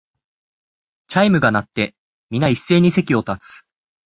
[1.09, 1.93] チャイムが鳴って、
[2.31, 3.67] みな一斉に席を立つ